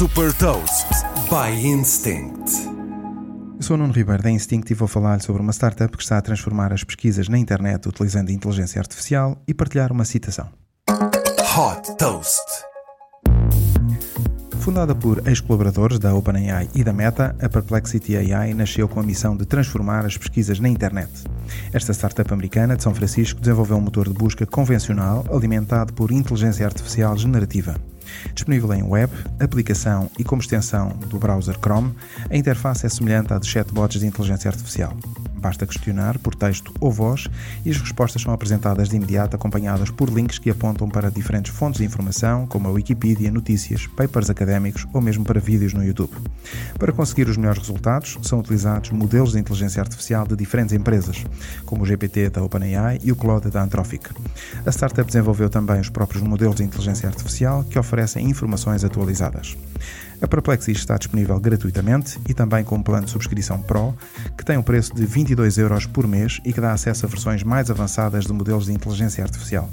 [0.00, 0.86] Super Toast
[1.28, 2.50] by Instinct.
[3.56, 6.16] Eu sou o Nuno Ribeiro da Instinct e vou falar sobre uma startup que está
[6.16, 10.48] a transformar as pesquisas na internet utilizando inteligência artificial e partilhar uma citação.
[10.88, 12.40] Hot Toast.
[14.60, 19.36] Fundada por ex-colaboradores da OpenAI e da Meta, a Perplexity AI nasceu com a missão
[19.36, 21.12] de transformar as pesquisas na internet.
[21.74, 26.64] Esta startup americana de São Francisco desenvolveu um motor de busca convencional alimentado por inteligência
[26.64, 27.76] artificial generativa.
[28.34, 31.94] Disponível em web, aplicação e como extensão do browser Chrome,
[32.28, 34.96] a interface é semelhante à de chatbots de inteligência artificial.
[35.40, 37.26] Basta questionar por texto ou voz
[37.64, 41.80] e as respostas são apresentadas de imediato acompanhadas por links que apontam para diferentes fontes
[41.80, 46.12] de informação, como a Wikipedia, notícias, papers académicos ou mesmo para vídeos no YouTube.
[46.78, 51.24] Para conseguir os melhores resultados, são utilizados modelos de inteligência artificial de diferentes empresas,
[51.64, 54.10] como o GPT da OpenAI e o Claude da Anthropic.
[54.66, 59.56] A startup desenvolveu também os próprios modelos de inteligência artificial que oferecem informações atualizadas.
[60.22, 63.94] A Perplexity está disponível gratuitamente e também com um plano de subscrição Pro,
[64.36, 67.44] que tem um preço de 22 euros por mês e que dá acesso a versões
[67.44, 69.70] mais avançadas de modelos de inteligência artificial.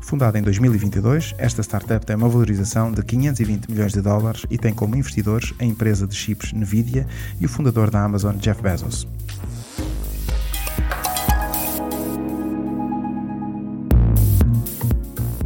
[0.00, 4.74] Fundada em 2022, esta startup tem uma valorização de 520 milhões de dólares e tem
[4.74, 7.06] como investidores a empresa de chips Nvidia
[7.40, 9.06] e o fundador da Amazon, Jeff Bezos.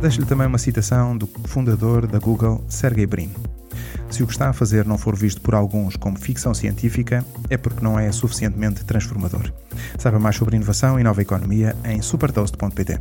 [0.00, 3.30] Deixo-lhe também uma citação do fundador da Google, Sergey Brin.
[4.12, 7.56] Se o que está a fazer não for visto por alguns como ficção científica, é
[7.56, 9.50] porque não é suficientemente transformador.
[9.98, 13.00] Saiba mais sobre inovação e nova economia em supertoast.pt.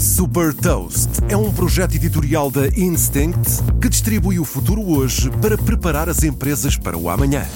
[0.00, 6.08] Super Toast é um projeto editorial da Instinct que distribui o futuro hoje para preparar
[6.08, 7.46] as empresas para o amanhã.